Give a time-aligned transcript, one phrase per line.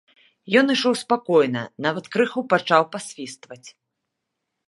[0.61, 3.63] Ён ішоў спакойна, нават крыху пачаў пасвістваць.